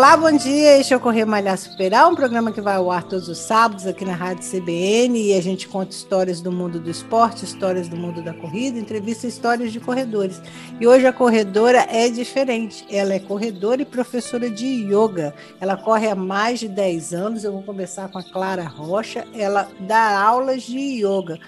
[0.00, 0.78] Olá, bom dia.
[0.78, 3.86] Este é o Correr Malhar Superar, um programa que vai ao ar todos os sábados
[3.86, 7.98] aqui na Rádio CBN e a gente conta histórias do mundo do esporte, histórias do
[7.98, 10.40] mundo da corrida, entrevista histórias de corredores.
[10.80, 12.82] E hoje a corredora é diferente.
[12.90, 15.34] Ela é corredora e professora de yoga.
[15.60, 17.44] Ela corre há mais de 10 anos.
[17.44, 19.26] Eu vou conversar com a Clara Rocha.
[19.34, 21.38] Ela dá aulas de yoga.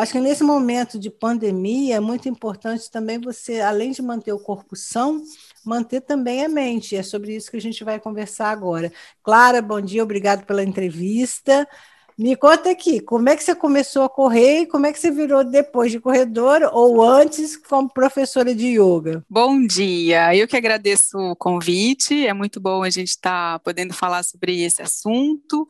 [0.00, 4.38] Acho que nesse momento de pandemia é muito importante também você, além de manter o
[4.38, 5.22] corpo são,
[5.62, 6.96] manter também a mente.
[6.96, 8.90] É sobre isso que a gente vai conversar agora.
[9.22, 11.68] Clara, bom dia, obrigado pela entrevista.
[12.16, 15.10] Me conta aqui, como é que você começou a correr e como é que você
[15.10, 19.22] virou depois de corredora ou antes como professora de yoga?
[19.28, 23.92] Bom dia, eu que agradeço o convite, é muito bom a gente estar tá podendo
[23.92, 25.66] falar sobre esse assunto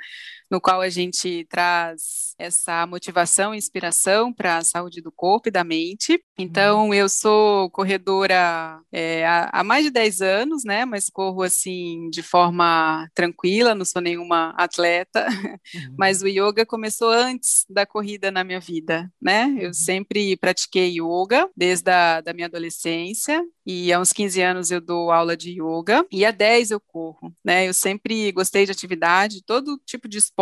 [0.50, 5.52] no qual a gente traz essa motivação e inspiração para a saúde do corpo e
[5.52, 6.20] da mente.
[6.38, 6.94] Então, uhum.
[6.94, 10.84] eu sou corredora é, há, mais de 10 anos, né?
[10.84, 15.26] Mas corro assim de forma tranquila, não sou nenhuma atleta.
[15.74, 15.94] Uhum.
[15.96, 19.54] Mas o yoga começou antes da corrida na minha vida, né?
[19.58, 19.72] Eu uhum.
[19.72, 25.12] sempre pratiquei yoga desde a da minha adolescência e há uns 15 anos eu dou
[25.12, 27.68] aula de yoga e há 10 eu corro, né?
[27.68, 30.39] Eu sempre gostei de atividade, todo tipo de esporte,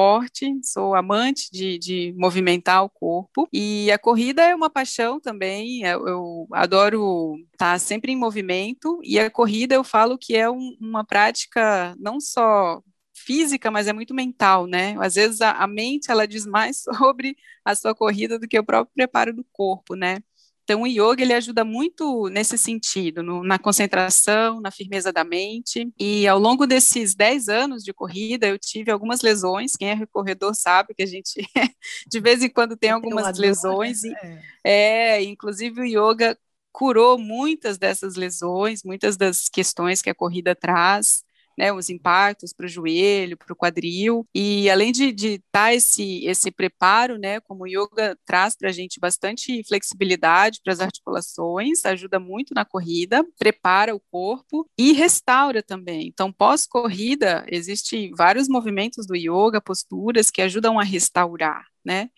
[0.63, 6.07] sou amante de, de movimentar o corpo e a corrida é uma paixão também, eu,
[6.07, 11.05] eu adoro estar sempre em movimento e a corrida eu falo que é um, uma
[11.05, 12.83] prática não só
[13.15, 14.97] física, mas é muito mental, né?
[15.01, 18.65] Às vezes a, a mente ela diz mais sobre a sua corrida do que o
[18.65, 20.19] próprio preparo do corpo, né?
[20.69, 25.91] Então, o yoga ele ajuda muito nesse sentido, no, na concentração, na firmeza da mente.
[25.98, 29.77] E ao longo desses 10 anos de corrida, eu tive algumas lesões.
[29.77, 31.36] Quem é corredor sabe que a gente,
[32.07, 34.02] de vez em quando, tem algumas tem lesões.
[34.02, 34.42] Dor, né?
[34.62, 36.39] e, é, inclusive, o yoga
[36.70, 41.24] curou muitas dessas lesões, muitas das questões que a corrida traz
[41.58, 46.52] né, os impactos para o joelho, para o quadril, e além de estar esse, esse
[46.52, 52.20] preparo, né, como o yoga traz para a gente bastante flexibilidade para as articulações, ajuda
[52.20, 56.07] muito na corrida, prepara o corpo e restaura também.
[56.07, 62.08] Então, pós-corrida, existem vários movimentos do yoga, posturas que ajudam a restaurar, né,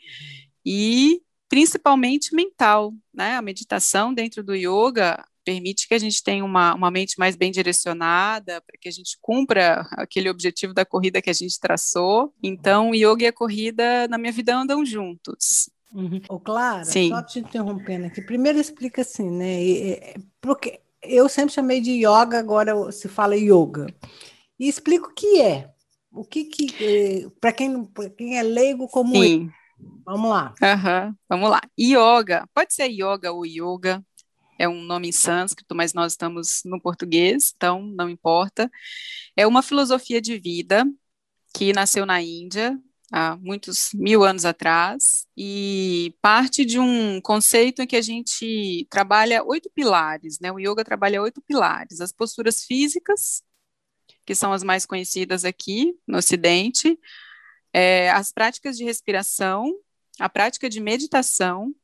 [0.67, 6.75] e principalmente mental, né, a meditação dentro do yoga permite que a gente tenha uma,
[6.75, 11.29] uma mente mais bem direcionada, para que a gente cumpra aquele objetivo da corrida que
[11.29, 12.33] a gente traçou.
[12.41, 15.69] Então, o yoga e a corrida na minha vida andam juntos.
[15.93, 16.21] Uhum.
[16.29, 17.09] Ô, Clara, Sim.
[17.09, 18.23] só te interrompendo aqui.
[18.23, 20.15] Primeiro explica assim, né?
[20.41, 23.93] Porque eu sempre chamei de yoga, agora se fala yoga.
[24.59, 25.69] E explica o que é.
[26.13, 29.47] O que que eh, para quem, quem é leigo como Sim.
[29.47, 29.61] eu.
[30.05, 30.55] Vamos lá.
[30.61, 31.15] Uhum.
[31.29, 31.61] Vamos lá.
[31.79, 34.05] Yoga, pode ser yoga ou yoga,
[34.59, 38.71] é um nome em sânscrito, mas nós estamos no português, então não importa.
[39.37, 40.85] É uma filosofia de vida
[41.55, 42.79] que nasceu na Índia
[43.11, 49.43] há muitos mil anos atrás e parte de um conceito em que a gente trabalha
[49.45, 50.53] oito pilares, né?
[50.53, 53.43] O yoga trabalha oito pilares: as posturas físicas,
[54.27, 56.99] que são as mais conhecidas aqui no Ocidente,
[57.73, 59.73] é, as práticas de respiração,
[60.19, 61.75] a prática de meditação,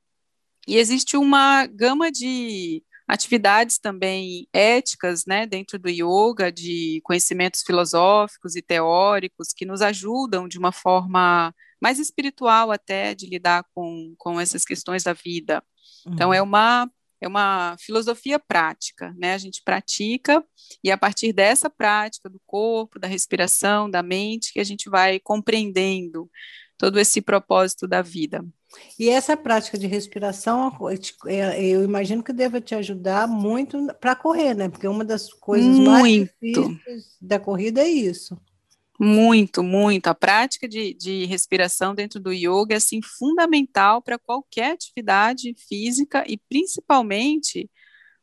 [0.66, 8.56] e existe uma gama de atividades também éticas, né, dentro do yoga, de conhecimentos filosóficos
[8.56, 14.40] e teóricos que nos ajudam de uma forma mais espiritual até de lidar com, com
[14.40, 15.62] essas questões da vida.
[16.04, 16.14] Uhum.
[16.14, 19.34] Então é uma é uma filosofia prática, né?
[19.34, 20.44] A gente pratica
[20.82, 25.18] e a partir dessa prática do corpo, da respiração, da mente, que a gente vai
[25.20, 26.30] compreendendo
[26.78, 28.44] todo esse propósito da vida.
[28.98, 30.70] E essa prática de respiração,
[31.26, 34.68] é, eu imagino que deva te ajudar muito para correr, né?
[34.68, 35.90] Porque uma das coisas muito.
[35.90, 38.36] mais difíceis da corrida é isso.
[38.98, 40.06] Muito, muito.
[40.06, 46.24] A prática de, de respiração dentro do yoga é assim, fundamental para qualquer atividade física
[46.26, 47.70] e principalmente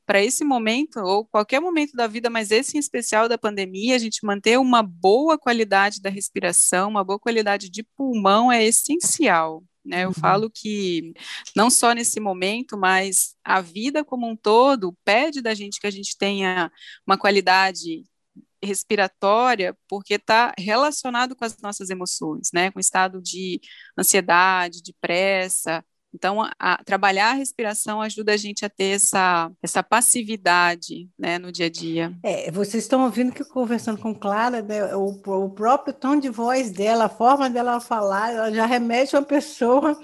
[0.05, 3.99] para esse momento, ou qualquer momento da vida, mas esse em especial da pandemia, a
[3.99, 9.63] gente manter uma boa qualidade da respiração, uma boa qualidade de pulmão é essencial.
[9.85, 10.03] Né?
[10.03, 10.13] Eu uhum.
[10.13, 11.13] falo que
[11.55, 15.91] não só nesse momento, mas a vida como um todo pede da gente que a
[15.91, 16.71] gente tenha
[17.05, 18.03] uma qualidade
[18.63, 22.71] respiratória, porque está relacionado com as nossas emoções, né?
[22.71, 23.59] Com o estado de
[23.97, 25.83] ansiedade, de pressa,
[26.13, 31.39] Então, a, a, trabalhar a respiração ajuda a gente a ter essa, essa passividade né,
[31.39, 32.13] no dia a dia.
[32.23, 36.69] É, vocês estão ouvindo que conversando com Clara, né, o, o próprio tom de voz
[36.71, 39.99] dela, a forma dela falar, ela já remete a uma pessoa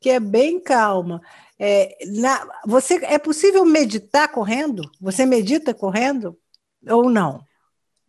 [0.00, 1.22] que é bem calma.
[1.58, 4.82] É, na, você é possível meditar correndo?
[5.00, 6.36] Você medita correndo
[6.86, 7.40] ou não?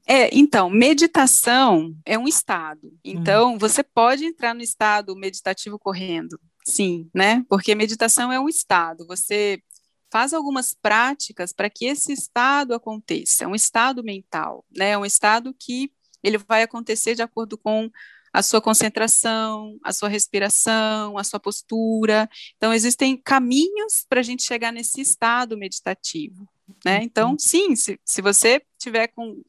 [0.08, 2.94] É, então, meditação é um estado.
[3.04, 3.58] Então, hum.
[3.58, 7.44] você pode entrar no estado meditativo correndo, sim, né?
[7.50, 9.06] Porque meditação é um estado.
[9.08, 9.62] Você
[10.12, 13.44] faz algumas práticas para que esse estado aconteça.
[13.44, 14.92] É um estado mental, né?
[14.92, 15.92] É um estado que
[16.24, 17.90] ele vai acontecer de acordo com
[18.32, 22.30] a sua concentração, a sua respiração, a sua postura.
[22.58, 26.48] Então, existem caminhos para a gente chegar nesse estado meditativo,
[26.84, 27.02] né?
[27.02, 27.40] Então, uhum.
[27.40, 29.42] sim, se, se você tiver com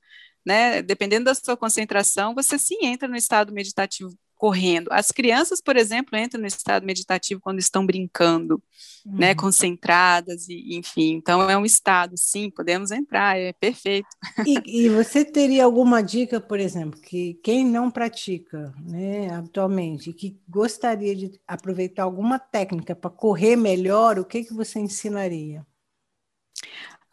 [0.46, 0.80] né?
[0.80, 4.88] Dependendo da sua concentração, você sim entra no estado meditativo correndo.
[4.92, 8.62] As crianças, por exemplo, entram no estado meditativo quando estão brincando,
[9.04, 9.16] uhum.
[9.16, 11.14] né, concentradas e enfim.
[11.14, 14.08] Então é um estado, sim, podemos entrar, é perfeito.
[14.46, 20.38] E, e você teria alguma dica, por exemplo, que quem não pratica, né, atualmente, que
[20.48, 25.66] gostaria de aproveitar alguma técnica para correr melhor, o que que você ensinaria?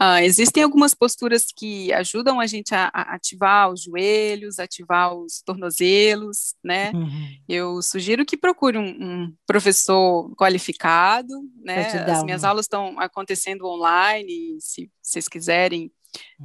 [0.03, 5.41] Uh, existem algumas posturas que ajudam a gente a, a, ativar os joelhos, ativar os
[5.41, 6.91] tornozelos, né?
[6.91, 7.37] Uhum.
[7.47, 11.33] Eu sugiro que procure um, um professor qualificado,
[11.63, 11.87] né?
[12.11, 15.89] As minhas aulas estão acontecendo online, se vocês quiserem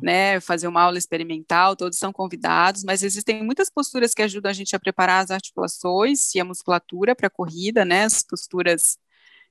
[0.00, 4.54] né, fazer uma aula experimental, todos são convidados, mas existem muitas posturas que ajudam a
[4.54, 8.98] gente a preparar as articulações e a musculatura para a corrida, né, as posturas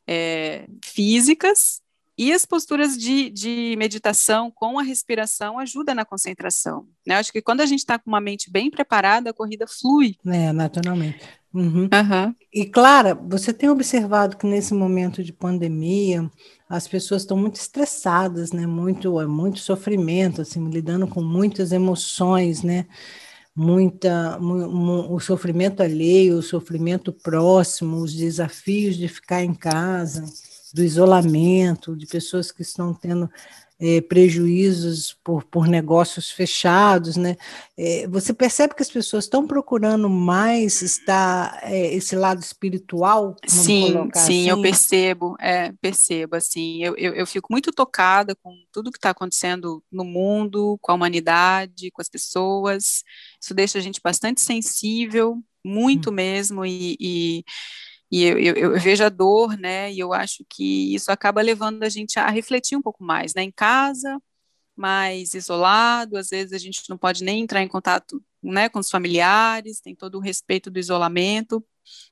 [0.08, 1.82] é, físicas,
[2.18, 6.88] e as posturas de, de meditação com a respiração ajuda na concentração.
[7.06, 7.16] Né?
[7.16, 10.16] Acho que quando a gente está com uma mente bem preparada, a corrida flui.
[10.26, 11.20] É, naturalmente.
[11.54, 11.84] Uhum.
[11.84, 12.36] Uhum.
[12.52, 16.30] E Clara, você tem observado que nesse momento de pandemia
[16.68, 18.66] as pessoas estão muito estressadas, né?
[18.66, 22.86] Muito, é muito sofrimento, assim, lidando com muitas emoções, né?
[23.56, 30.26] Muita, o sofrimento alheio, o sofrimento próximo, os desafios de ficar em casa
[30.78, 33.28] do isolamento, de pessoas que estão tendo
[33.80, 37.36] é, prejuízos por, por negócios fechados, né?
[37.76, 43.36] É, você percebe que as pessoas estão procurando mais estar é, esse lado espiritual?
[43.48, 44.50] Sim, sim, assim?
[44.50, 49.10] eu percebo, é, percebo, assim, eu, eu, eu, fico muito tocada com tudo que está
[49.10, 53.04] acontecendo no mundo, com a humanidade, com as pessoas,
[53.42, 56.14] isso deixa a gente bastante sensível, muito hum.
[56.14, 57.44] mesmo, e, e
[58.12, 61.84] e eu, eu, eu, vejo a dor, né, e eu acho que isso acaba levando
[61.84, 64.22] a gente a refletir um pouco mais, né, em casa,
[64.76, 68.90] mais isolado, às vezes a gente não pode nem entrar em contato, né, com os
[68.90, 71.64] familiares, tem todo o respeito do isolamento,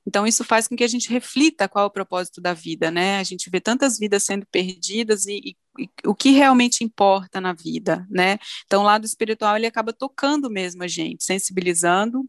[0.06, 3.18] então isso faz com que a gente reflita qual é o propósito da vida, né,
[3.18, 7.54] a gente vê tantas vidas sendo perdidas e, e, e o que realmente importa na
[7.54, 12.28] vida, né, então o lado espiritual ele acaba tocando mesmo a gente, sensibilizando,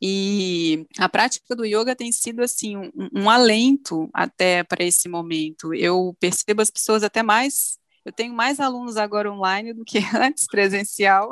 [0.00, 5.72] e a prática do yoga tem sido assim um, um alento até para esse momento.
[5.74, 10.46] Eu percebo as pessoas até mais eu tenho mais alunos agora online do que antes
[10.46, 11.28] presencial,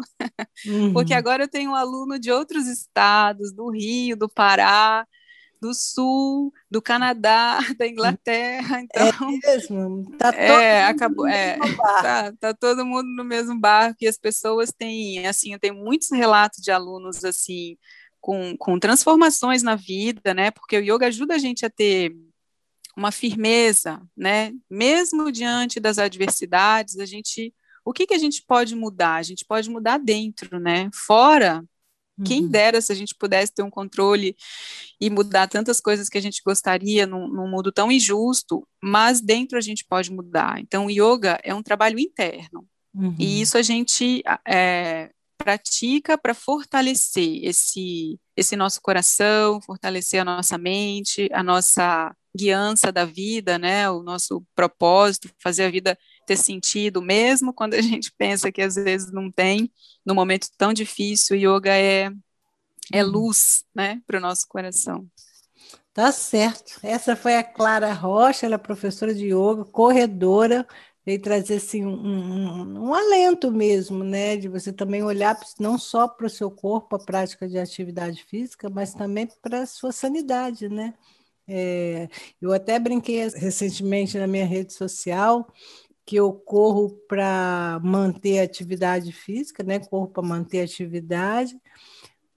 [0.67, 0.93] uhum.
[0.93, 5.07] porque agora eu tenho um aluno de outros estados, do Rio, do Pará,
[5.61, 8.81] do Sul, do Canadá, da Inglaterra.
[8.81, 9.07] Então,
[9.45, 10.17] é mesmo.
[10.19, 11.57] Tá todo é, acabou, é,
[12.03, 16.11] tá, tá, todo mundo no mesmo barco e as pessoas têm, assim, eu tenho muitos
[16.11, 17.79] relatos de alunos assim
[18.25, 20.51] com, com transformações na vida, né?
[20.51, 22.17] Porque o yoga ajuda a gente a ter
[22.97, 24.51] uma firmeza, né?
[24.71, 27.53] Mesmo diante das adversidades, a gente,
[27.85, 29.17] o que que a gente pode mudar?
[29.17, 30.89] A gente pode mudar dentro, né?
[30.95, 31.63] Fora,
[32.17, 32.25] uhum.
[32.25, 34.35] quem dera se a gente pudesse ter um controle
[34.99, 39.59] e mudar tantas coisas que a gente gostaria num, num mundo tão injusto, mas dentro
[39.59, 40.59] a gente pode mudar.
[40.61, 42.67] Então, o yoga é um trabalho interno.
[42.95, 43.15] Uhum.
[43.19, 50.57] E isso a gente é, pratica para fortalecer esse, esse nosso coração, fortalecer a nossa
[50.57, 57.01] mente, a nossa guiança da vida, né, o nosso propósito, fazer a vida ter sentido,
[57.01, 59.71] mesmo quando a gente pensa que às vezes não tem,
[60.05, 62.11] no momento tão difícil, o yoga é,
[62.93, 63.11] é uhum.
[63.11, 65.07] luz, né, para o nosso coração.
[65.93, 66.81] Tá certo.
[66.83, 70.67] Essa foi a Clara Rocha, ela é professora de yoga, corredora,
[71.05, 74.37] veio trazer assim, um, um, um, alento mesmo, né?
[74.37, 78.71] De você também olhar não só para o seu corpo, a prática de atividade física,
[78.71, 80.95] mas também para a sua sanidade, né?
[81.47, 82.09] É,
[82.41, 85.47] eu até brinquei recentemente na minha rede social
[86.07, 89.79] que eu corro para manter a atividade física, né?
[89.79, 91.59] Corro para manter a atividade,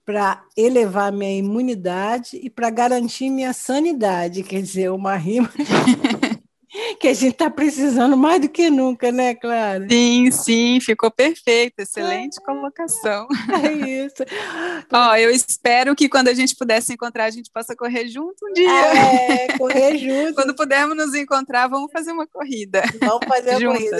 [0.04, 5.50] para elevar minha imunidade e para garantir minha sanidade, quer dizer, uma rima
[6.98, 9.86] que a gente está precisando mais do que nunca, né, Clara?
[9.88, 12.42] Sim, sim, ficou perfeito, excelente é.
[12.44, 13.26] colocação.
[13.62, 14.24] É isso.
[14.92, 18.46] Ó, eu espero que quando a gente puder se encontrar, a gente possa correr junto
[18.46, 18.68] um dia.
[18.68, 20.34] É, correr junto.
[20.36, 22.82] quando pudermos nos encontrar, vamos fazer uma corrida.
[23.00, 23.98] Vamos fazer uma corrida.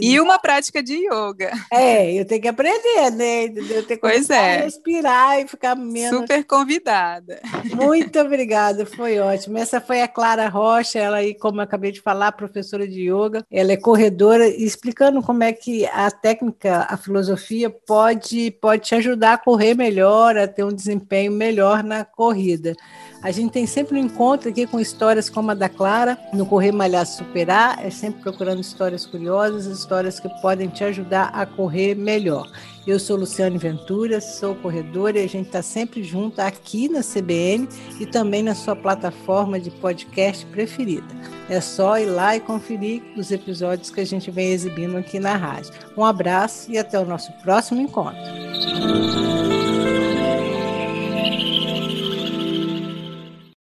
[0.00, 1.52] E uma prática de yoga.
[1.72, 3.44] É, eu tenho que aprender, né?
[3.44, 4.64] Eu tenho que pois é.
[4.64, 6.20] respirar e ficar menos.
[6.20, 7.40] Super convidada.
[7.64, 9.58] Muito obrigada, foi ótimo.
[9.58, 13.44] Essa foi a Clara Rocha, ela aí, como eu acabei de falar, professora de yoga,
[13.50, 19.32] ela é corredora, explicando como é que a técnica, a filosofia pode, pode te ajudar
[19.32, 22.76] a correr melhor, a ter um desempenho melhor na corrida.
[23.26, 26.70] A gente tem sempre um encontro aqui com histórias como a da Clara, no Correr
[26.70, 32.48] Malhar Superar, é sempre procurando histórias curiosas, histórias que podem te ajudar a correr melhor.
[32.86, 37.68] Eu sou Luciane Ventura, sou corredora e a gente está sempre junto aqui na CBN
[37.98, 41.08] e também na sua plataforma de podcast preferida.
[41.50, 45.34] É só ir lá e conferir os episódios que a gente vem exibindo aqui na
[45.34, 45.72] rádio.
[45.96, 49.55] Um abraço e até o nosso próximo encontro.